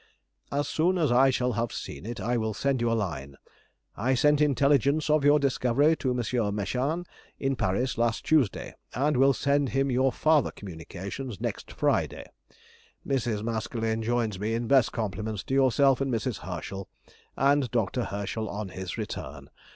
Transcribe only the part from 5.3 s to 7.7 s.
discovery to M. Mechain, at